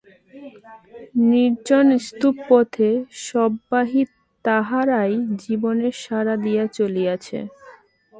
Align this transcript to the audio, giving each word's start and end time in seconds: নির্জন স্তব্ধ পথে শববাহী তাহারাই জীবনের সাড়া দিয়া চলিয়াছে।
নির্জন 1.29 1.87
স্তব্ধ 1.99 2.39
পথে 2.49 2.89
শববাহী 3.25 4.03
তাহারাই 4.45 5.13
জীবনের 5.43 5.95
সাড়া 6.03 6.35
দিয়া 6.45 6.65
চলিয়াছে। 6.77 7.39